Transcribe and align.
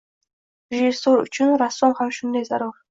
rejissyor 0.75 1.21
uchun 1.27 1.55
rassom 1.65 1.97
ham 2.03 2.19
shunday 2.21 2.51
zarur. 2.53 2.79